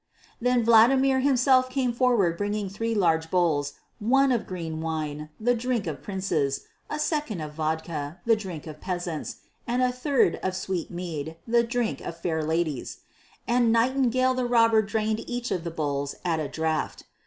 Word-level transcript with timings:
Then 0.41 0.63
Vladimir 0.63 1.19
himself 1.19 1.69
came 1.69 1.93
forward 1.93 2.35
bringing 2.35 2.69
three 2.69 2.95
large 2.95 3.29
bowls, 3.29 3.73
one 3.99 4.31
of 4.31 4.47
green 4.47 4.81
wine, 4.81 5.29
the 5.39 5.53
drink 5.53 5.85
of 5.85 6.01
princes, 6.01 6.61
a 6.89 6.97
second 6.97 7.39
of 7.39 7.53
vodka, 7.53 8.19
the 8.25 8.35
drink 8.35 8.65
of 8.65 8.81
peasants, 8.81 9.35
and 9.67 9.83
a 9.83 9.91
third 9.91 10.37
of 10.41 10.55
sweet 10.55 10.89
mead, 10.89 11.37
the 11.47 11.61
drink 11.61 12.01
of 12.01 12.17
fair 12.17 12.43
ladies; 12.43 13.01
and 13.47 13.71
Nightingale 13.71 14.33
the 14.33 14.45
Robber 14.47 14.81
drained 14.81 15.23
each 15.29 15.51
of 15.51 15.63
the 15.63 15.69
bowls 15.69 16.15
at 16.25 16.39
a 16.39 16.47
draught. 16.47 17.03